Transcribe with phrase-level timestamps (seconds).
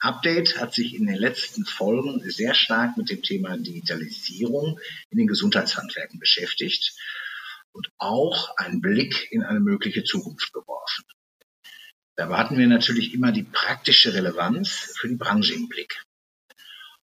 [0.00, 4.78] Update hat sich in den letzten Folgen sehr stark mit dem Thema Digitalisierung
[5.10, 6.94] in den Gesundheitshandwerken beschäftigt
[7.72, 11.04] und auch einen Blick in eine mögliche Zukunft geworfen.
[12.14, 16.02] Da erwarten wir natürlich immer die praktische Relevanz für die Branche im Blick.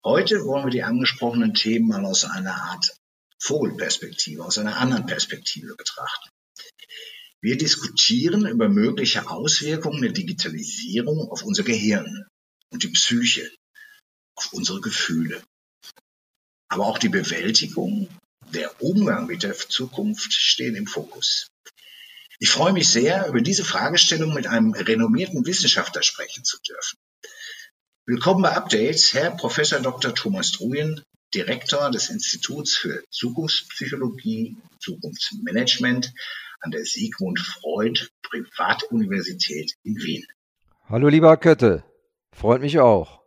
[0.04, 2.96] Heute wollen wir die angesprochenen Themen mal aus einer Art
[3.40, 6.30] Vogelperspektive, aus einer anderen Perspektive betrachten.
[7.40, 12.26] Wir diskutieren über mögliche Auswirkungen der Digitalisierung auf unser Gehirn,
[12.70, 13.50] und die Psyche,
[14.34, 15.42] auf unsere Gefühle.
[16.68, 18.08] Aber auch die Bewältigung,
[18.52, 21.48] der Umgang mit der Zukunft stehen im Fokus.
[22.38, 26.98] Ich freue mich sehr, über diese Fragestellung mit einem renommierten Wissenschaftler sprechen zu dürfen.
[28.04, 30.14] Willkommen bei Updates, Herr Professor Dr.
[30.14, 31.02] Thomas Druyen,
[31.34, 36.12] Direktor des Instituts für Zukunftspsychologie und Zukunftsmanagement
[36.60, 40.26] an der Sigmund Freud Privatuniversität in Wien.
[40.88, 41.84] Hallo lieber Kötte.
[42.36, 43.22] Freut mich auch.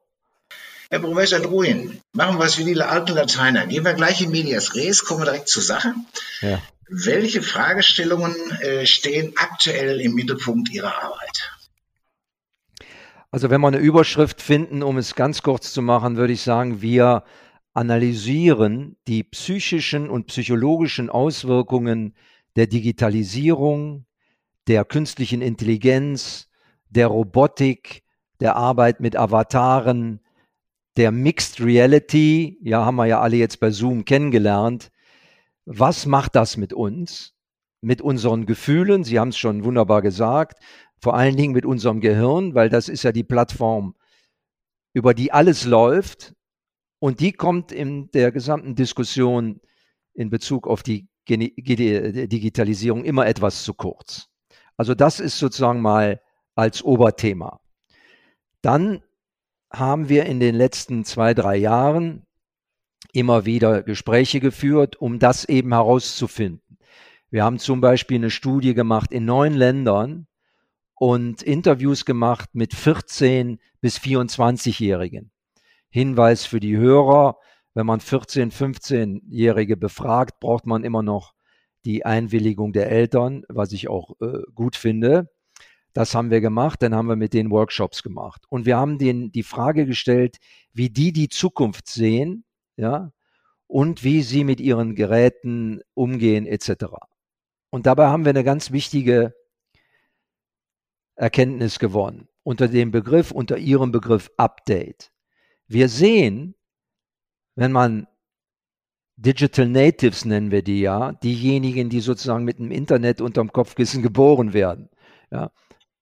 [0.91, 3.65] Herr Professor Druin, machen wir es wie die alten Lateiner.
[3.65, 5.93] Gehen wir gleich in Medias Res, kommen wir direkt zur Sache.
[6.41, 6.61] Ja.
[6.87, 11.51] Welche Fragestellungen äh, stehen aktuell im Mittelpunkt Ihrer Arbeit?
[13.31, 16.81] Also wenn wir eine Überschrift finden, um es ganz kurz zu machen, würde ich sagen,
[16.81, 17.23] wir
[17.73, 22.15] analysieren die psychischen und psychologischen Auswirkungen
[22.55, 24.05] der Digitalisierung,
[24.67, 26.47] der künstlichen Intelligenz,
[26.89, 28.03] der Robotik,
[28.39, 30.21] der Arbeit mit Avataren,
[30.97, 34.91] der Mixed Reality, ja, haben wir ja alle jetzt bei Zoom kennengelernt.
[35.65, 37.35] Was macht das mit uns?
[37.81, 40.61] Mit unseren Gefühlen, Sie haben es schon wunderbar gesagt,
[41.01, 43.95] vor allen Dingen mit unserem Gehirn, weil das ist ja die Plattform,
[44.93, 46.33] über die alles läuft.
[46.99, 49.61] Und die kommt in der gesamten Diskussion
[50.13, 54.27] in Bezug auf die Digitalisierung immer etwas zu kurz.
[54.75, 56.21] Also das ist sozusagen mal
[56.55, 57.61] als Oberthema.
[58.61, 59.01] Dann
[59.71, 62.25] haben wir in den letzten zwei, drei Jahren
[63.13, 66.77] immer wieder Gespräche geführt, um das eben herauszufinden.
[67.29, 70.27] Wir haben zum Beispiel eine Studie gemacht in neun Ländern
[70.95, 75.31] und Interviews gemacht mit 14 bis 24-Jährigen.
[75.89, 77.37] Hinweis für die Hörer,
[77.73, 81.33] wenn man 14, 15-Jährige befragt, braucht man immer noch
[81.85, 85.29] die Einwilligung der Eltern, was ich auch äh, gut finde.
[85.93, 88.43] Das haben wir gemacht, dann haben wir mit den Workshops gemacht.
[88.49, 90.37] Und wir haben denen die Frage gestellt,
[90.73, 92.45] wie die die Zukunft sehen,
[92.77, 93.11] ja,
[93.67, 96.85] und wie sie mit ihren Geräten umgehen, etc.
[97.69, 99.33] Und dabei haben wir eine ganz wichtige
[101.15, 105.11] Erkenntnis gewonnen unter dem Begriff, unter ihrem Begriff Update.
[105.67, 106.55] Wir sehen,
[107.55, 108.07] wenn man
[109.17, 114.53] Digital Natives nennen wir die ja, diejenigen, die sozusagen mit dem Internet unterm Kopfkissen geboren
[114.53, 114.89] werden.
[115.29, 115.51] Ja,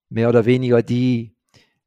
[0.10, 1.36] mehr oder weniger die,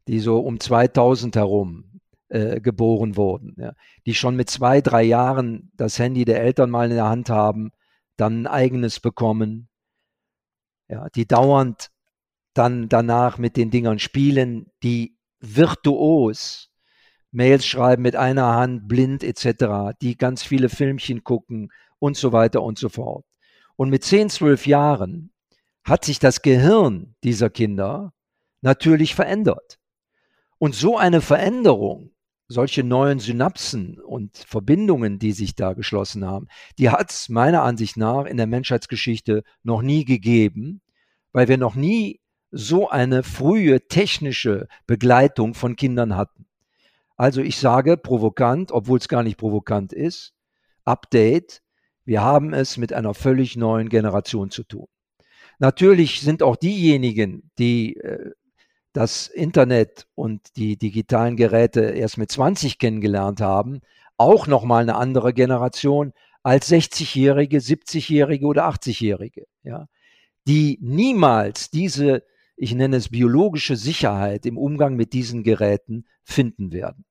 [0.09, 3.73] die so um 2000 herum äh, geboren wurden, ja,
[4.07, 7.71] die schon mit zwei, drei Jahren das Handy der Eltern mal in der Hand haben,
[8.17, 9.69] dann ein eigenes bekommen,
[10.89, 11.91] ja, die dauernd
[12.55, 16.71] dann danach mit den Dingern spielen, die virtuos
[17.33, 22.63] Mails schreiben mit einer Hand, blind etc., die ganz viele Filmchen gucken und so weiter
[22.63, 23.25] und so fort.
[23.77, 25.30] Und mit 10, 12 Jahren
[25.85, 28.13] hat sich das Gehirn dieser Kinder
[28.61, 29.79] natürlich verändert.
[30.59, 32.13] Und so eine Veränderung,
[32.49, 36.49] solche neuen Synapsen und Verbindungen, die sich da geschlossen haben,
[36.79, 40.83] die hat es meiner Ansicht nach in der Menschheitsgeschichte noch nie gegeben,
[41.33, 42.21] weil wir noch nie
[42.51, 46.47] so eine frühe technische Begleitung von Kindern hatten.
[47.17, 50.35] Also ich sage provokant, obwohl es gar nicht provokant ist,
[50.85, 51.63] Update,
[52.05, 54.89] wir haben es mit einer völlig neuen Generation zu tun.
[55.61, 58.33] Natürlich sind auch diejenigen, die äh,
[58.95, 63.81] das Internet und die digitalen Geräte erst mit 20 kennengelernt haben,
[64.17, 66.13] auch nochmal eine andere Generation
[66.43, 69.87] als 60-Jährige, 70-Jährige oder 80-Jährige, ja,
[70.49, 72.25] die niemals diese,
[72.57, 77.05] ich nenne es biologische Sicherheit im Umgang mit diesen Geräten finden werden.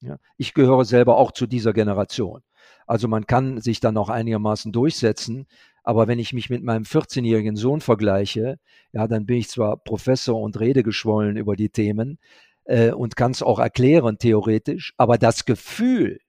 [0.00, 0.18] Ja.
[0.36, 2.42] Ich gehöre selber auch zu dieser Generation.
[2.86, 5.46] Also man kann sich dann auch einigermaßen durchsetzen,
[5.82, 8.58] aber wenn ich mich mit meinem 14-jährigen Sohn vergleiche,
[8.92, 12.18] ja, dann bin ich zwar Professor und rede geschwollen über die Themen,
[12.66, 14.92] äh, und kann es auch erklären, theoretisch.
[14.96, 16.20] Aber das Gefühl,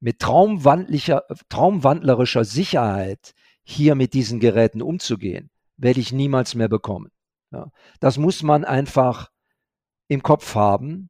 [0.00, 7.12] mit traumwandlerischer Sicherheit hier mit diesen Geräten umzugehen, werde ich niemals mehr bekommen.
[7.52, 9.30] Ja, das muss man einfach
[10.08, 11.08] im Kopf haben,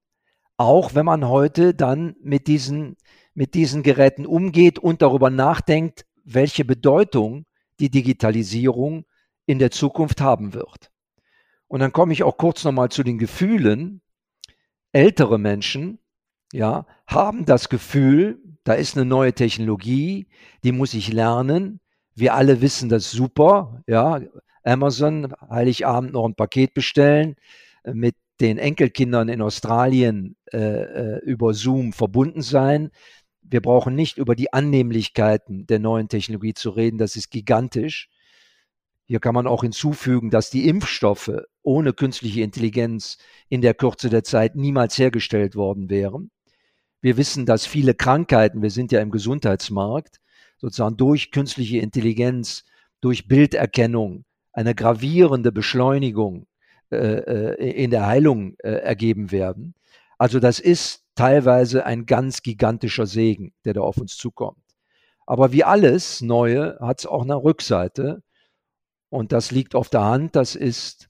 [0.56, 2.96] auch wenn man heute dann mit diesen,
[3.34, 7.46] mit diesen Geräten umgeht und darüber nachdenkt, welche Bedeutung
[7.80, 9.04] die Digitalisierung
[9.46, 10.90] in der Zukunft haben wird.
[11.68, 14.02] Und dann komme ich auch kurz nochmal zu den Gefühlen.
[14.92, 15.98] Ältere Menschen,
[16.52, 20.28] ja, haben das Gefühl, da ist eine neue Technologie,
[20.64, 21.80] die muss ich lernen.
[22.14, 24.20] Wir alle wissen das super, ja.
[24.64, 27.34] Amazon, Heiligabend noch ein Paket bestellen,
[27.84, 32.90] äh, mit den Enkelkindern in Australien äh, äh, über Zoom verbunden sein.
[33.52, 38.08] Wir brauchen nicht über die Annehmlichkeiten der neuen Technologie zu reden, das ist gigantisch.
[39.04, 41.32] Hier kann man auch hinzufügen, dass die Impfstoffe
[41.62, 43.18] ohne künstliche Intelligenz
[43.50, 46.30] in der Kürze der Zeit niemals hergestellt worden wären.
[47.02, 50.22] Wir wissen, dass viele Krankheiten, wir sind ja im Gesundheitsmarkt,
[50.56, 52.64] sozusagen durch künstliche Intelligenz,
[53.02, 54.24] durch Bilderkennung
[54.54, 56.46] eine gravierende Beschleunigung
[56.90, 59.74] äh, äh in der Heilung äh, ergeben werden.
[60.16, 64.62] Also das ist teilweise ein ganz gigantischer Segen, der da auf uns zukommt.
[65.26, 68.22] Aber wie alles Neue hat es auch eine Rückseite.
[69.08, 71.08] Und das liegt auf der Hand, das ist,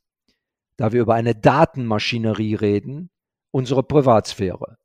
[0.76, 3.10] da wir über eine Datenmaschinerie reden,
[3.50, 4.78] unsere Privatsphäre.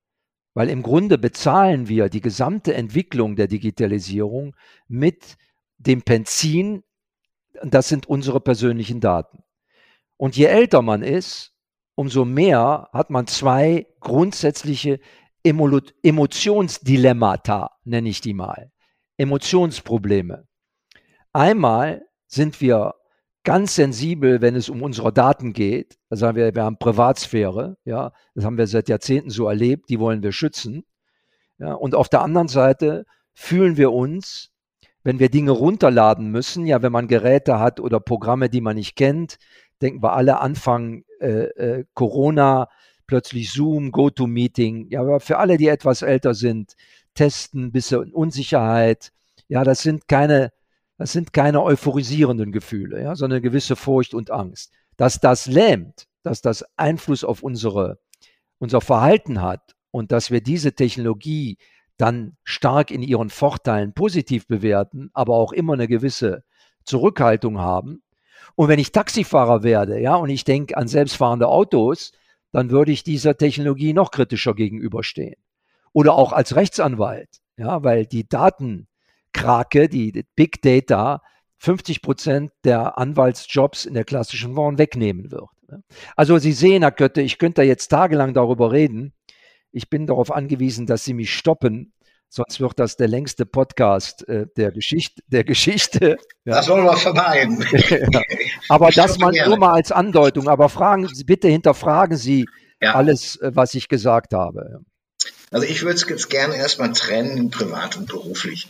[0.53, 4.55] Weil im Grunde bezahlen wir die gesamte Entwicklung der Digitalisierung
[4.87, 5.37] mit
[5.77, 6.83] dem Benzin,
[7.63, 9.43] das sind unsere persönlichen Daten.
[10.17, 11.53] Und je älter man ist,
[11.97, 14.99] umso mehr hat man zwei grundsätzliche
[15.43, 18.71] Emotionsdilemmata, nenne ich die mal.
[19.17, 20.45] Emotionsprobleme.
[21.33, 22.93] Einmal sind wir
[23.43, 25.97] ganz sensibel, wenn es um unsere Daten geht.
[26.09, 29.99] Da sagen wir, wir haben Privatsphäre, ja, das haben wir seit Jahrzehnten so erlebt, die
[29.99, 30.85] wollen wir schützen.
[31.57, 34.51] Ja, und auf der anderen Seite fühlen wir uns,
[35.03, 38.95] wenn wir Dinge runterladen müssen, ja, wenn man Geräte hat oder Programme, die man nicht
[38.95, 39.39] kennt,
[39.81, 42.69] denken wir alle Anfang äh, äh, Corona,
[43.07, 46.75] plötzlich Zoom, GoToMeeting, ja, aber für alle, die etwas älter sind,
[47.13, 49.11] testen, bisschen Unsicherheit,
[49.47, 50.51] ja, das sind keine
[50.97, 54.73] das sind keine euphorisierenden Gefühle, ja, sondern gewisse Furcht und Angst.
[54.97, 57.99] Dass das lähmt, dass das Einfluss auf unsere,
[58.57, 61.57] unser Verhalten hat und dass wir diese Technologie
[61.97, 66.43] dann stark in ihren Vorteilen positiv bewerten, aber auch immer eine gewisse
[66.83, 68.01] Zurückhaltung haben.
[68.55, 72.11] Und wenn ich Taxifahrer werde, ja, und ich denke an selbstfahrende Autos,
[72.51, 75.35] dann würde ich dieser Technologie noch kritischer gegenüberstehen.
[75.93, 78.87] Oder auch als Rechtsanwalt, ja, weil die Daten,
[79.33, 81.21] Krake, die Big Data,
[81.59, 85.49] 50 Prozent der Anwaltsjobs in der klassischen Form wegnehmen wird.
[85.67, 85.83] Ne?
[86.15, 89.13] Also Sie sehen, Herr Kötte, ich könnte jetzt tagelang darüber reden.
[89.71, 91.93] Ich bin darauf angewiesen, dass Sie mich stoppen,
[92.29, 96.17] sonst wird das der längste Podcast äh, der, Geschichte, der Geschichte.
[96.45, 96.55] Ja.
[96.55, 97.65] Das wollen wir vermeiden.
[98.11, 98.21] ja.
[98.69, 100.47] Aber ich das mal nur mal als Andeutung.
[100.47, 102.45] Aber fragen Sie, bitte hinterfragen Sie
[102.81, 102.95] ja.
[102.95, 104.81] alles, äh, was ich gesagt habe.
[105.51, 108.67] Also ich würde es jetzt gerne erstmal trennen, privat und beruflich.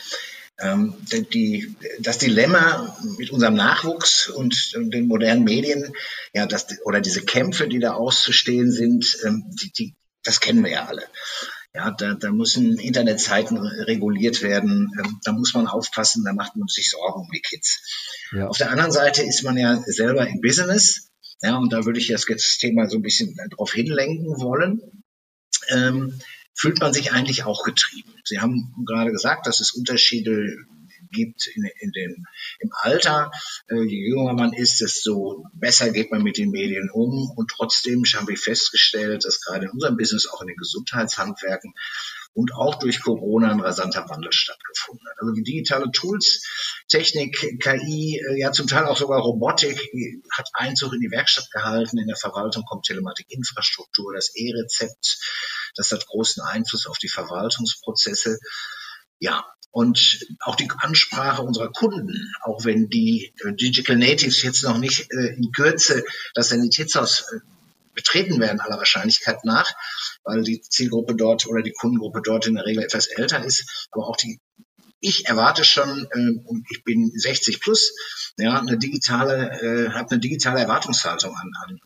[0.60, 0.96] Ähm,
[1.34, 5.94] die, das Dilemma mit unserem Nachwuchs und den modernen Medien,
[6.34, 10.72] ja, das, oder diese Kämpfe, die da auszustehen sind, ähm, die, die, das kennen wir
[10.72, 11.04] ja alle.
[11.78, 16.68] Ja, da, da müssen Internetzeiten reguliert werden, ähm, da muss man aufpassen, da macht man
[16.68, 17.84] sich Sorgen um die Kids.
[18.32, 18.48] Ja.
[18.48, 21.12] Auf der anderen Seite ist man ja selber im Business,
[21.44, 24.82] ja, und da würde ich das, das Thema so ein bisschen drauf hinlenken wollen.
[25.70, 26.20] Ähm,
[26.56, 28.12] fühlt man sich eigentlich auch getrieben.
[28.24, 30.58] Sie haben gerade gesagt, dass es Unterschiede
[31.12, 32.26] gibt in, in dem,
[32.60, 33.32] im Alter.
[33.68, 37.32] Äh, je jünger man ist, desto besser geht man mit den Medien um.
[37.36, 41.74] Und trotzdem haben wir festgestellt, dass gerade in unserem Business, auch in den Gesundheitshandwerken,
[42.38, 45.18] und auch durch Corona ein rasanter Wandel stattgefunden hat.
[45.20, 46.46] Also die digitale Tools,
[46.88, 49.80] Technik, KI, äh, ja zum Teil auch sogar Robotik
[50.32, 51.98] hat Einzug in die Werkstatt gehalten.
[51.98, 55.18] In der Verwaltung kommt Telematikinfrastruktur, das E-Rezept,
[55.76, 58.38] das hat großen Einfluss auf die Verwaltungsprozesse.
[59.18, 64.78] Ja, und auch die Ansprache unserer Kunden, auch wenn die äh, Digital Natives jetzt noch
[64.78, 67.26] nicht äh, in Kürze das Sanitätshaus
[67.98, 69.74] betreten werden, aller Wahrscheinlichkeit nach,
[70.24, 73.88] weil die Zielgruppe dort oder die Kundengruppe dort in der Regel etwas älter ist.
[73.92, 74.40] Aber auch die,
[75.00, 77.94] ich erwarte schon, äh, und ich bin 60 plus,
[78.38, 81.80] ja, eine digitale, äh, habe eine digitale Erwartungshaltung an, an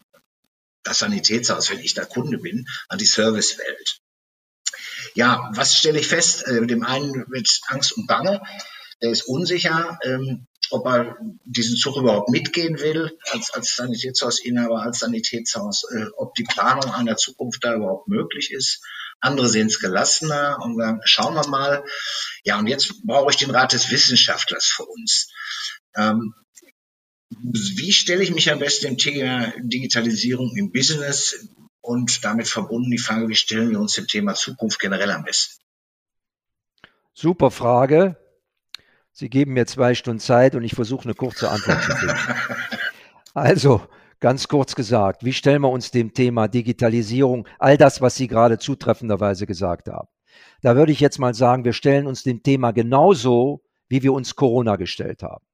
[0.83, 4.01] das Sanitätshaus, wenn ich da Kunde bin, an die Servicewelt.
[5.15, 6.47] Ja, was stelle ich fest?
[6.47, 8.41] Äh, dem einen wird Angst und Bange.
[9.01, 14.99] der ist unsicher, ähm, ob er diesen Zug überhaupt mitgehen will als, als Sanitätshausinhaber, als
[14.99, 18.81] Sanitätshaus, äh, ob die Planung einer Zukunft da überhaupt möglich ist.
[19.19, 21.83] Andere sehen es gelassener und sagen, schauen wir mal.
[22.43, 25.29] Ja, und jetzt brauche ich den Rat des Wissenschaftlers für uns.
[25.95, 26.33] Ähm,
[27.29, 31.47] wie stelle ich mich am besten dem Thema Digitalisierung im Business
[31.91, 35.61] und damit verbunden die Frage, wie stellen wir uns dem Thema Zukunft generell am besten?
[37.13, 38.15] Super Frage.
[39.11, 42.17] Sie geben mir zwei Stunden Zeit und ich versuche eine kurze Antwort zu finden.
[43.33, 43.81] Also,
[44.19, 48.59] ganz kurz gesagt, wie stellen wir uns dem Thema Digitalisierung, all das, was Sie gerade
[48.59, 50.09] zutreffenderweise gesagt haben?
[50.61, 54.35] Da würde ich jetzt mal sagen, wir stellen uns dem Thema genauso, wie wir uns
[54.35, 55.45] Corona gestellt haben.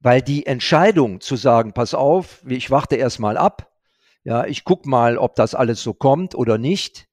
[0.00, 3.67] Weil die Entscheidung zu sagen, pass auf, ich warte erst mal ab,
[4.28, 7.08] ja, ich gucke mal, ob das alles so kommt oder nicht,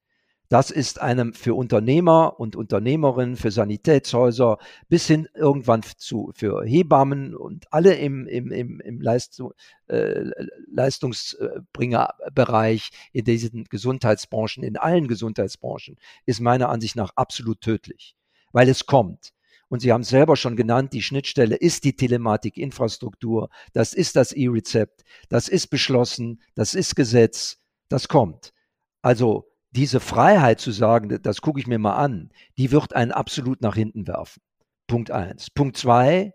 [0.49, 4.57] das ist einem für Unternehmer und Unternehmerinnen, für Sanitätshäuser
[4.89, 9.53] bis hin irgendwann zu, für Hebammen und alle im, im, im, im Leistung,
[9.87, 10.25] äh,
[10.69, 15.95] Leistungsbringerbereich in diesen Gesundheitsbranchen, in allen Gesundheitsbranchen,
[16.25, 18.17] ist meiner Ansicht nach absolut tödlich,
[18.51, 19.34] weil es kommt.
[19.75, 24.31] Und Sie haben es selber schon genannt, die Schnittstelle ist die Telematikinfrastruktur, das ist das
[24.31, 27.57] E-Rezept, das ist beschlossen, das ist Gesetz,
[27.89, 28.53] das kommt.
[29.01, 33.59] Also diese Freiheit zu sagen, das gucke ich mir mal an, die wird einen absolut
[33.59, 34.41] nach hinten werfen.
[34.87, 35.49] Punkt eins.
[35.49, 36.33] Punkt zwei,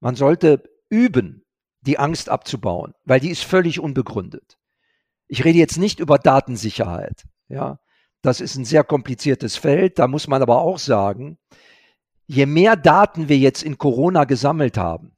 [0.00, 1.44] man sollte üben,
[1.82, 4.58] die Angst abzubauen, weil die ist völlig unbegründet.
[5.28, 7.28] Ich rede jetzt nicht über Datensicherheit.
[7.46, 7.78] Ja,
[8.22, 10.00] das ist ein sehr kompliziertes Feld.
[10.00, 11.38] Da muss man aber auch sagen,
[12.32, 15.14] je mehr Daten wir jetzt in Corona gesammelt haben,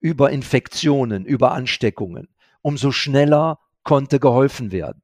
[0.00, 2.28] über Infektionen, über Ansteckungen,
[2.62, 5.02] umso schneller konnte geholfen werden.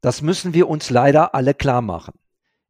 [0.00, 2.14] Das müssen wir uns leider alle klar machen.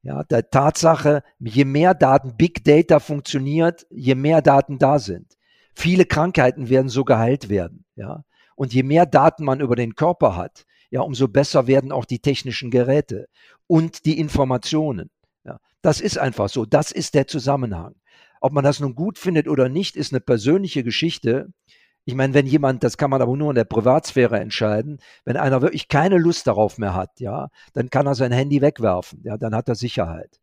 [0.00, 5.36] Ja, der Tatsache, je mehr Daten, Big Data funktioniert, je mehr Daten da sind.
[5.74, 7.84] Viele Krankheiten werden so geheilt werden.
[7.96, 8.24] Ja,
[8.56, 12.18] und je mehr Daten man über den Körper hat, ja, umso besser werden auch die
[12.18, 13.28] technischen Geräte
[13.66, 15.10] und die Informationen.
[15.82, 16.64] Das ist einfach so.
[16.64, 17.96] Das ist der Zusammenhang.
[18.40, 21.52] Ob man das nun gut findet oder nicht, ist eine persönliche Geschichte.
[22.04, 25.62] Ich meine, wenn jemand, das kann man aber nur in der Privatsphäre entscheiden, wenn einer
[25.62, 29.54] wirklich keine Lust darauf mehr hat, ja, dann kann er sein Handy wegwerfen, ja, dann
[29.54, 30.40] hat er Sicherheit.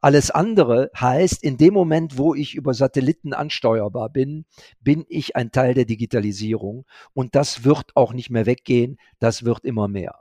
[0.00, 4.46] Alles andere heißt, in dem Moment, wo ich über Satelliten ansteuerbar bin,
[4.80, 9.64] bin ich ein Teil der Digitalisierung und das wird auch nicht mehr weggehen, das wird
[9.64, 10.20] immer mehr.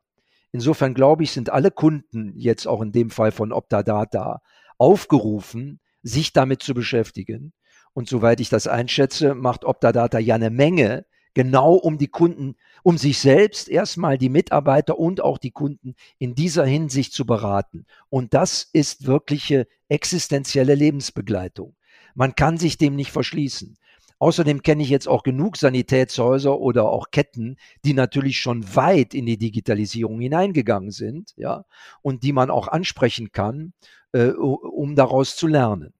[0.51, 4.41] Insofern glaube ich, sind alle Kunden jetzt auch in dem Fall von Optadata
[4.77, 7.53] aufgerufen, sich damit zu beschäftigen
[7.93, 12.97] und soweit ich das einschätze, macht Optadata ja eine Menge, genau um die Kunden, um
[12.97, 17.85] sich selbst erstmal die Mitarbeiter und auch die Kunden in dieser Hinsicht zu beraten.
[18.09, 21.75] Und das ist wirkliche existenzielle Lebensbegleitung.
[22.15, 23.77] Man kann sich dem nicht verschließen.
[24.19, 29.25] Außerdem kenne ich jetzt auch genug Sanitätshäuser oder auch Ketten, die natürlich schon weit in
[29.25, 31.65] die Digitalisierung hineingegangen sind, ja,
[32.01, 33.73] und die man auch ansprechen kann,
[34.11, 35.93] äh, um daraus zu lernen.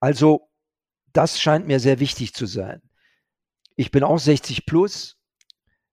[0.00, 0.48] Also
[1.12, 2.80] das scheint mir sehr wichtig zu sein.
[3.76, 5.16] Ich bin auch 60 plus.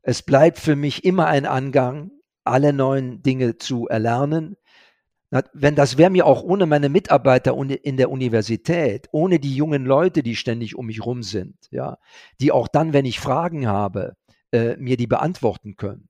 [0.01, 2.11] Es bleibt für mich immer ein Angang,
[2.43, 4.55] alle neuen Dinge zu erlernen.
[5.53, 10.23] Wenn das wäre mir auch ohne meine Mitarbeiter in der Universität, ohne die jungen Leute,
[10.23, 11.97] die ständig um mich rum sind, ja,
[12.39, 14.15] die auch dann, wenn ich Fragen habe,
[14.51, 16.09] äh, mir die beantworten können,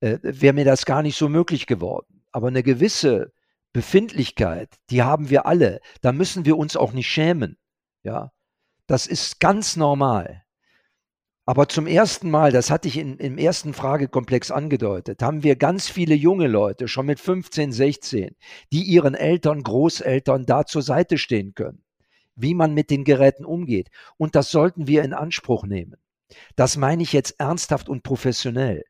[0.00, 2.24] äh, wäre mir das gar nicht so möglich geworden.
[2.32, 3.32] Aber eine gewisse
[3.72, 5.80] Befindlichkeit, die haben wir alle.
[6.00, 7.58] Da müssen wir uns auch nicht schämen.
[8.02, 8.32] Ja,
[8.86, 10.45] das ist ganz normal.
[11.48, 15.88] Aber zum ersten Mal, das hatte ich in, im ersten Fragekomplex angedeutet, haben wir ganz
[15.88, 18.34] viele junge Leute, schon mit 15, 16,
[18.72, 21.84] die ihren Eltern, Großeltern da zur Seite stehen können,
[22.34, 23.90] wie man mit den Geräten umgeht.
[24.16, 25.94] Und das sollten wir in Anspruch nehmen.
[26.56, 28.82] Das meine ich jetzt ernsthaft und professionell.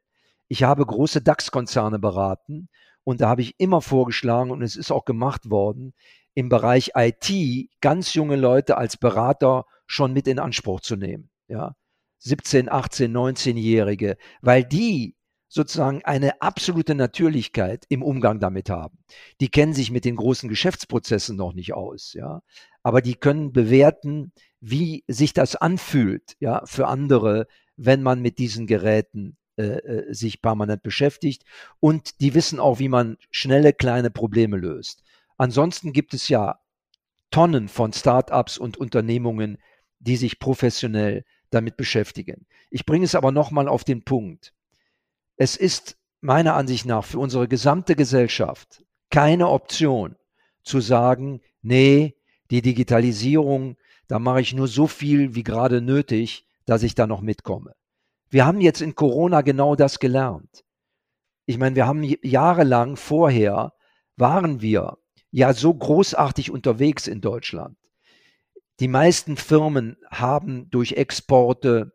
[0.48, 2.70] Ich habe große DAX-Konzerne beraten
[3.04, 5.92] und da habe ich immer vorgeschlagen, und es ist auch gemacht worden,
[6.32, 11.28] im Bereich IT ganz junge Leute als Berater schon mit in Anspruch zu nehmen.
[11.48, 11.74] Ja,
[12.18, 15.16] 17, 18, 19-Jährige, weil die
[15.48, 18.98] sozusagen eine absolute Natürlichkeit im Umgang damit haben.
[19.40, 22.42] Die kennen sich mit den großen Geschäftsprozessen noch nicht aus, ja,
[22.82, 27.46] aber die können bewerten, wie sich das anfühlt, ja, für andere,
[27.76, 31.44] wenn man mit diesen Geräten äh, äh sich permanent beschäftigt
[31.80, 35.02] und die wissen auch, wie man schnelle kleine Probleme löst.
[35.38, 36.58] Ansonsten gibt es ja
[37.30, 39.58] Tonnen von Start-ups und Unternehmungen,
[39.98, 41.24] die sich professionell
[41.56, 42.46] damit beschäftigen.
[42.70, 44.54] Ich bringe es aber nochmal auf den Punkt.
[45.36, 50.16] Es ist meiner Ansicht nach für unsere gesamte Gesellschaft keine Option
[50.62, 52.16] zu sagen, nee,
[52.50, 53.76] die Digitalisierung,
[54.08, 57.74] Da mache ich nur so viel wie gerade nötig, dass ich da noch mitkomme.
[58.30, 60.64] Wir haben jetzt in Corona genau das gelernt.
[61.46, 63.72] Ich meine, wir haben jahrelang vorher
[64.16, 64.98] waren wir
[65.30, 67.76] ja so großartig unterwegs in Deutschland.
[68.80, 71.92] Die meisten Firmen haben durch Exporte,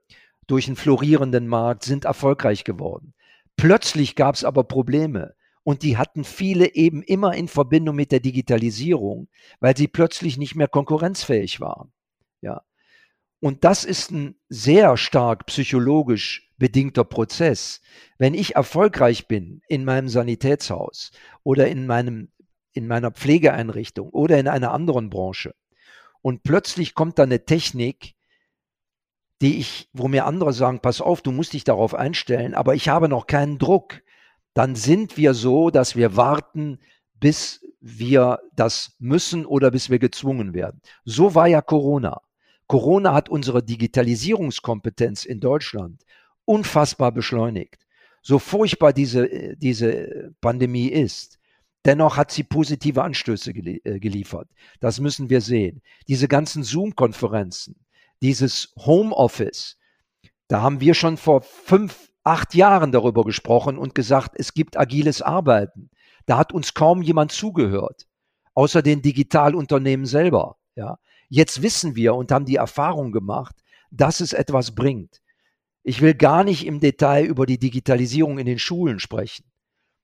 [0.47, 3.13] durch einen florierenden Markt, sind erfolgreich geworden.
[3.55, 5.35] Plötzlich gab es aber Probleme.
[5.63, 9.27] Und die hatten viele eben immer in Verbindung mit der Digitalisierung,
[9.59, 11.91] weil sie plötzlich nicht mehr konkurrenzfähig waren.
[12.41, 12.63] Ja.
[13.39, 17.81] Und das ist ein sehr stark psychologisch bedingter Prozess.
[18.17, 21.11] Wenn ich erfolgreich bin in meinem Sanitätshaus
[21.43, 22.29] oder in meinem
[22.73, 25.53] in meiner Pflegeeinrichtung oder in einer anderen Branche
[26.21, 28.15] und plötzlich kommt da eine Technik,
[29.41, 32.89] die ich, wo mir andere sagen, pass auf, du musst dich darauf einstellen, aber ich
[32.89, 34.01] habe noch keinen Druck
[34.53, 36.79] dann sind wir so, dass wir warten,
[37.19, 40.81] bis wir das müssen oder bis wir gezwungen werden.
[41.05, 42.21] So war ja Corona.
[42.67, 46.03] Corona hat unsere Digitalisierungskompetenz in Deutschland
[46.45, 47.85] unfassbar beschleunigt.
[48.21, 51.39] So furchtbar diese, diese Pandemie ist,
[51.85, 54.49] dennoch hat sie positive Anstöße äh, geliefert.
[54.79, 55.81] Das müssen wir sehen.
[56.07, 57.85] Diese ganzen Zoom-Konferenzen,
[58.21, 59.77] dieses Homeoffice,
[60.47, 65.21] da haben wir schon vor fünf acht Jahren darüber gesprochen und gesagt, es gibt agiles
[65.21, 65.89] Arbeiten.
[66.25, 68.07] Da hat uns kaum jemand zugehört,
[68.53, 70.57] außer den Digitalunternehmen selber.
[70.75, 70.99] Ja.
[71.29, 73.55] Jetzt wissen wir und haben die Erfahrung gemacht,
[73.89, 75.21] dass es etwas bringt.
[75.83, 79.50] Ich will gar nicht im Detail über die Digitalisierung in den Schulen sprechen.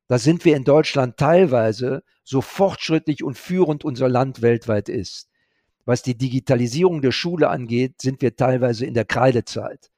[0.07, 5.29] Da sind wir in Deutschland teilweise so fortschrittlich und führend unser Land weltweit ist.
[5.85, 9.89] Was die Digitalisierung der Schule angeht, sind wir teilweise in der Kreidezeit.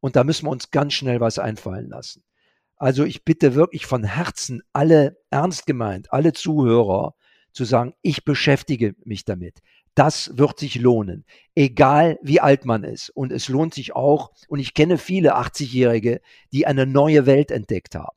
[0.00, 2.22] Und da müssen wir uns ganz schnell was einfallen lassen.
[2.76, 7.14] Also ich bitte wirklich von Herzen alle ernst gemeint, alle Zuhörer
[7.52, 9.60] zu sagen, ich beschäftige mich damit.
[9.94, 13.10] Das wird sich lohnen, egal wie alt man ist.
[13.10, 16.20] Und es lohnt sich auch, und ich kenne viele 80-Jährige,
[16.52, 18.16] die eine neue Welt entdeckt haben.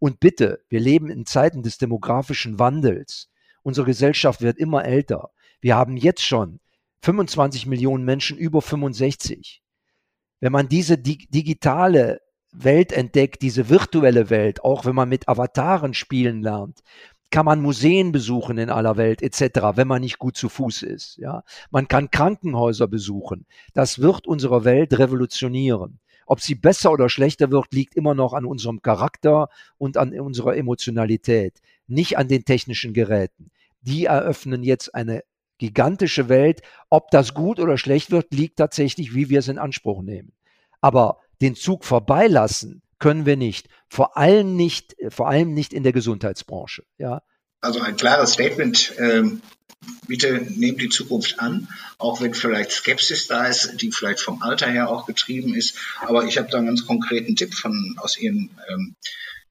[0.00, 3.30] Und bitte, wir leben in Zeiten des demografischen Wandels.
[3.62, 5.30] Unsere Gesellschaft wird immer älter.
[5.60, 6.58] Wir haben jetzt schon
[7.02, 9.62] 25 Millionen Menschen über 65
[10.40, 16.42] wenn man diese digitale Welt entdeckt, diese virtuelle Welt, auch wenn man mit Avataren spielen
[16.42, 16.80] lernt,
[17.30, 21.16] kann man Museen besuchen in aller Welt etc., wenn man nicht gut zu Fuß ist.
[21.18, 23.46] Ja, man kann Krankenhäuser besuchen.
[23.72, 26.00] Das wird unsere Welt revolutionieren.
[26.30, 30.56] Ob sie besser oder schlechter wird, liegt immer noch an unserem Charakter und an unserer
[30.56, 33.50] Emotionalität, nicht an den technischen Geräten.
[33.80, 35.24] Die eröffnen jetzt eine
[35.58, 36.62] gigantische Welt.
[36.88, 40.32] Ob das gut oder schlecht wird, liegt tatsächlich, wie wir es in Anspruch nehmen.
[40.80, 43.68] Aber den Zug vorbeilassen können wir nicht.
[43.88, 46.84] Vor allem nicht, vor allem nicht in der Gesundheitsbranche.
[46.96, 47.22] Ja.
[47.60, 48.94] Also ein klares Statement.
[48.98, 49.42] Ähm,
[50.06, 51.68] bitte nehmt die Zukunft an,
[51.98, 55.76] auch wenn vielleicht Skepsis da ist, die vielleicht vom Alter her auch getrieben ist.
[56.00, 58.96] Aber ich habe da einen ganz konkreten Tipp von aus Ihren ähm,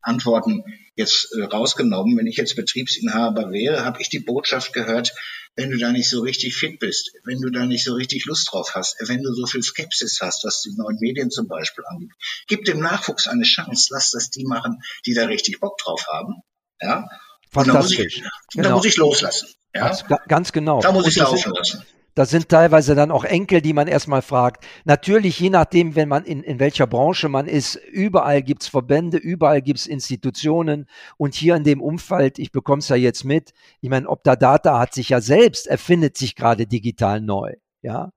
[0.01, 0.63] Antworten
[0.95, 2.17] jetzt äh, rausgenommen.
[2.17, 5.13] Wenn ich jetzt Betriebsinhaber wäre, habe ich die Botschaft gehört,
[5.55, 8.51] wenn du da nicht so richtig fit bist, wenn du da nicht so richtig Lust
[8.51, 12.11] drauf hast, wenn du so viel Skepsis hast, was die neuen Medien zum Beispiel angeht,
[12.47, 16.35] gib dem Nachwuchs eine Chance, lass das die machen, die da richtig Bock drauf haben.
[16.81, 17.09] Ja.
[17.49, 18.21] Fantastisch.
[18.21, 18.69] Und da muss ich, genau.
[18.69, 19.49] da muss ich loslassen.
[19.75, 19.87] Ja.
[19.87, 20.81] Ganz, ganz genau.
[20.81, 21.83] Da muss ich laufen lassen.
[22.15, 24.65] Das sind teilweise dann auch Enkel, die man erstmal fragt.
[24.83, 29.61] Natürlich, je nachdem, wenn man in, in welcher Branche man ist, überall gibt's Verbände, überall
[29.61, 30.87] gibt's Institutionen.
[31.17, 34.93] Und hier in dem Umfeld, ich bekomme es ja jetzt mit, ich meine, Optadata hat
[34.93, 37.53] sich ja selbst, erfindet sich gerade digital neu.
[37.81, 38.11] Ja.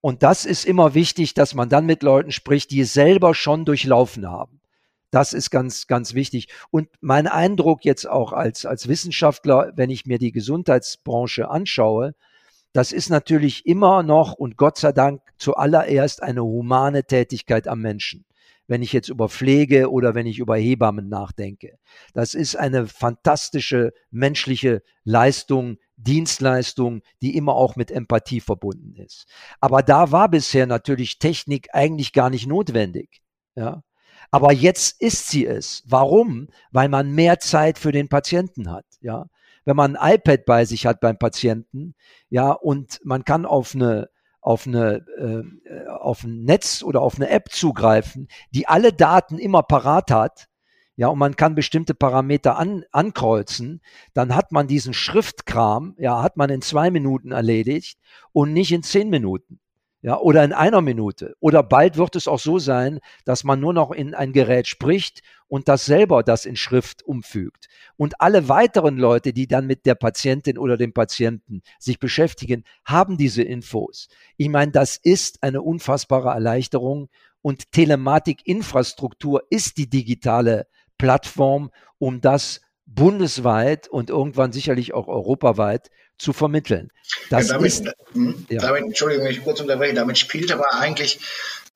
[0.00, 3.64] Und das ist immer wichtig, dass man dann mit Leuten spricht, die es selber schon
[3.64, 4.57] durchlaufen haben.
[5.10, 6.48] Das ist ganz, ganz wichtig.
[6.70, 12.14] Und mein Eindruck jetzt auch als, als Wissenschaftler, wenn ich mir die Gesundheitsbranche anschaue,
[12.72, 18.26] das ist natürlich immer noch und Gott sei Dank zuallererst eine humane Tätigkeit am Menschen.
[18.66, 21.78] Wenn ich jetzt über Pflege oder wenn ich über Hebammen nachdenke.
[22.12, 29.26] Das ist eine fantastische menschliche Leistung, Dienstleistung, die immer auch mit Empathie verbunden ist.
[29.60, 33.22] Aber da war bisher natürlich Technik eigentlich gar nicht notwendig.
[33.56, 33.82] Ja.
[34.30, 35.82] Aber jetzt ist sie es.
[35.86, 36.48] Warum?
[36.70, 38.86] Weil man mehr Zeit für den Patienten hat.
[39.00, 39.26] Ja
[39.68, 41.94] wenn man ein iPad bei sich hat beim Patienten,
[42.30, 44.08] ja, und man kann auf eine
[44.40, 49.62] auf eine äh, auf ein Netz oder auf eine App zugreifen, die alle Daten immer
[49.62, 50.48] parat hat,
[50.96, 53.82] ja, und man kann bestimmte Parameter an, ankreuzen,
[54.14, 57.98] dann hat man diesen Schriftkram, ja, hat man in zwei Minuten erledigt
[58.32, 59.60] und nicht in zehn Minuten.
[60.00, 61.34] Ja, oder in einer Minute.
[61.40, 65.22] Oder bald wird es auch so sein, dass man nur noch in ein Gerät spricht
[65.48, 67.66] und das selber das in Schrift umfügt.
[67.96, 73.16] Und alle weiteren Leute, die dann mit der Patientin oder dem Patienten sich beschäftigen, haben
[73.16, 74.08] diese Infos.
[74.36, 77.08] Ich meine, das ist eine unfassbare Erleichterung
[77.42, 86.32] und Telematikinfrastruktur ist die digitale Plattform, um das bundesweit und irgendwann sicherlich auch europaweit zu
[86.32, 86.90] vermitteln.
[87.30, 88.60] Das ja, damit, ist, hm, ja.
[88.60, 91.20] damit, Entschuldigung, ich kurz unterbreche, damit spielt aber eigentlich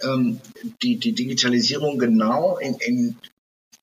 [0.02, 0.40] ähm,
[0.82, 3.16] die, die Digitalisierung genau in, in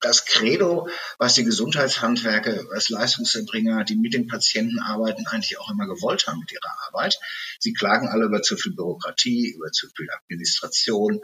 [0.00, 0.88] das Credo,
[1.18, 6.40] was die Gesundheitshandwerke, was Leistungserbringer, die mit den Patienten arbeiten, eigentlich auch immer gewollt haben
[6.40, 7.18] mit ihrer Arbeit.
[7.58, 11.20] Sie klagen alle über zu viel Bürokratie, über zu viel Administration,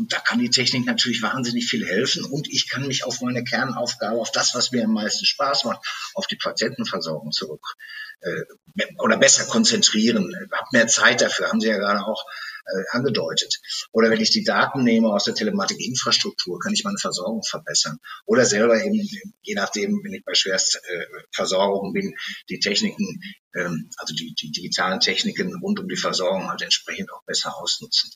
[0.00, 2.24] und da kann die Technik natürlich wahnsinnig viel helfen.
[2.24, 5.86] Und ich kann mich auf meine Kernaufgabe, auf das, was mir am meisten Spaß macht,
[6.14, 7.76] auf die Patientenversorgung zurück
[8.20, 10.34] äh, oder besser konzentrieren.
[10.52, 12.24] Hab mehr Zeit dafür, haben Sie ja gerade auch
[12.64, 13.60] äh, angedeutet.
[13.92, 17.98] Oder wenn ich die Daten nehme aus der Telematikinfrastruktur, kann ich meine Versorgung verbessern.
[18.24, 19.06] Oder selber eben,
[19.42, 22.14] je nachdem, wenn ich bei Schwerstversorgung bin,
[22.48, 23.20] die Techniken,
[23.54, 28.12] ähm, also die, die digitalen Techniken rund um die Versorgung halt entsprechend auch besser ausnutzen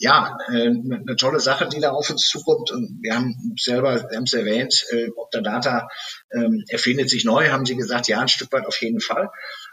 [0.00, 2.70] ja, äh, eine tolle Sache, die da auf uns zukommt.
[2.70, 5.08] Und wir haben selber, wir haben es erwähnt, äh,
[5.42, 5.88] Data
[6.32, 9.30] ähm, erfindet sich neu, haben Sie gesagt, ja, ein Stück weit auf jeden Fall.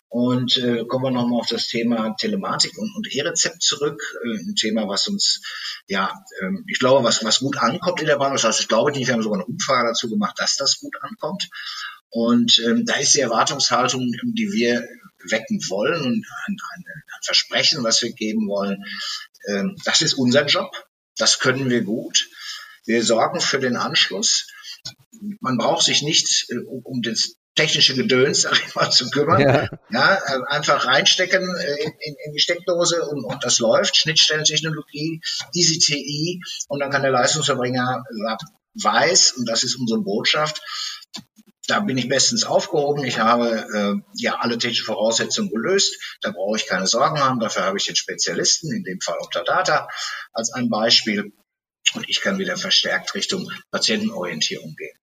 [0.10, 4.02] Und äh, kommen wir nochmal auf das Thema Telematik und, und E-Rezept zurück.
[4.26, 5.42] Äh, ein Thema, was uns,
[5.88, 8.34] ja, ähm, ich glaube, was, was gut ankommt in der Bahn.
[8.34, 10.96] Das heißt, ich glaube nicht, wir haben sogar eine Umfrage dazu gemacht, dass das gut
[11.02, 11.50] ankommt.
[12.10, 14.86] Und ähm, da ist die Erwartungshaltung, die wir
[15.24, 18.84] wecken wollen und ein, ein, ein Versprechen, was wir geben wollen,
[19.86, 20.72] das ist unser Job.
[21.18, 22.28] Das können wir gut.
[22.86, 24.48] Wir sorgen für den Anschluss.
[25.42, 29.42] Man braucht sich nicht äh, um das technische Gedöns, sag ich mal, zu kümmern.
[29.42, 33.98] Ja, ja äh, einfach reinstecken äh, in, in, in, die Steckdose und, und das läuft.
[33.98, 35.22] Schnittstellentechnologie,
[35.54, 38.04] EasyTI und dann kann der Leistungserbringer
[38.82, 40.62] weiß, und das ist unsere Botschaft,
[41.68, 43.04] da bin ich bestens aufgehoben.
[43.04, 45.96] Ich habe äh, ja alle technischen Voraussetzungen gelöst.
[46.22, 47.40] Da brauche ich keine Sorgen haben.
[47.40, 49.90] Dafür habe ich den Spezialisten, in dem Fall Optadata,
[50.34, 51.34] als ein Beispiel.
[51.94, 54.98] Und ich kann wieder verstärkt Richtung Patientenorientierung gehen.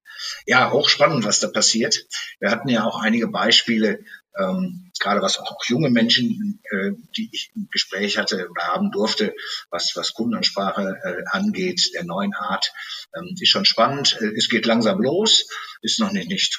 [0.47, 2.07] Ja, hochspannend, was da passiert.
[2.41, 4.01] Wir hatten ja auch einige Beispiele,
[4.39, 9.35] ähm, gerade was auch, junge Menschen, äh, die ich im Gespräch hatte oder haben durfte,
[9.71, 12.73] was, was Kundenansprache äh, angeht, der neuen Art,
[13.17, 14.19] ähm, ist schon spannend.
[14.21, 15.49] Äh, es geht langsam los,
[15.83, 16.59] ist noch nicht, nicht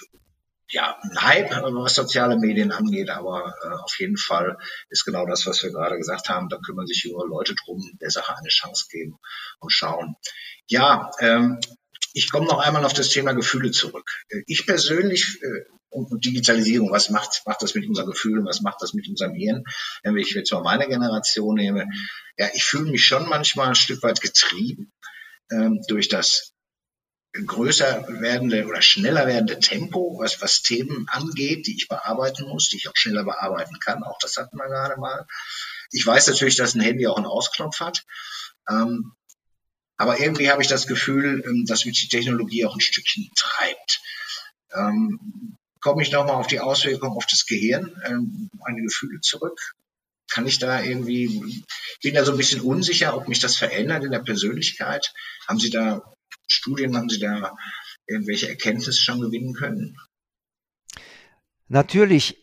[0.70, 4.58] ja, ein Hype, was soziale Medien angeht, aber äh, auf jeden Fall
[4.90, 6.50] ist genau das, was wir gerade gesagt haben.
[6.50, 9.20] Da kümmern sich junge Leute drum, der Sache eine Chance geben
[9.60, 10.16] und schauen.
[10.68, 11.60] Ja, ähm,
[12.16, 14.10] ich komme noch einmal auf das Thema Gefühle zurück.
[14.48, 18.94] Ich persönlich äh, und Digitalisierung, was macht, macht das mit unseren Gefühlen, was macht das
[18.94, 19.64] mit unserem Hirn?
[20.02, 21.88] Wenn ich jetzt mal meine Generation nehme,
[22.38, 24.92] ja, ich fühle mich schon manchmal ein Stück weit getrieben
[25.52, 26.54] ähm, durch das
[27.34, 32.78] größer werdende oder schneller werdende Tempo, was, was Themen angeht, die ich bearbeiten muss, die
[32.78, 34.04] ich auch schneller bearbeiten kann.
[34.04, 35.26] Auch das hatten wir gerade mal.
[35.92, 38.06] Ich weiß natürlich, dass ein Handy auch einen Ausknopf hat.
[38.70, 39.14] Ähm,
[39.98, 44.02] aber irgendwie habe ich das Gefühl, ähm, dass mich die Technologie auch ein Stückchen treibt.
[44.74, 49.74] Ähm, komme ich nochmal auf die Auswirkungen auf das Gehirn, ähm, meine Gefühle zurück?
[50.28, 51.64] Kann ich da irgendwie,
[52.02, 55.14] bin da so ein bisschen unsicher, ob mich das verändert in der Persönlichkeit.
[55.48, 56.16] Haben Sie da
[56.48, 57.56] Studien, haben Sie da
[58.08, 59.98] irgendwelche Erkenntnisse schon gewinnen können?
[61.68, 62.38] Natürlich